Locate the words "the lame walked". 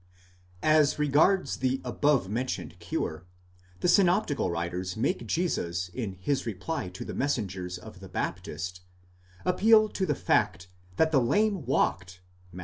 11.11-12.19